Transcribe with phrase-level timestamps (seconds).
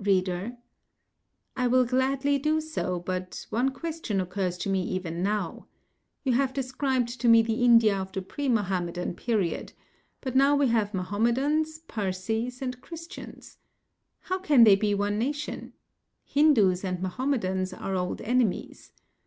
[0.00, 0.56] READER:
[1.54, 5.66] I will gladly do so, but one question occurs to me even now.
[6.24, 9.74] You have described to me the India of the pre Mahomedan period,
[10.22, 13.58] but now we have Mahomedans, Parsees and Christians.
[14.20, 15.74] How can they be one nation?
[16.24, 18.92] Hindus and Mahomedans are old enemies.